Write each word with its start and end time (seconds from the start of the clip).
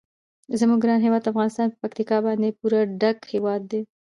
زموږ 0.59 0.79
ګران 0.83 0.99
هیواد 1.05 1.29
افغانستان 1.31 1.67
په 1.71 1.77
پکتیکا 1.83 2.17
باندې 2.25 2.55
پوره 2.59 2.81
ډک 3.01 3.17
هیواد 3.33 3.61
دی. 3.71 3.81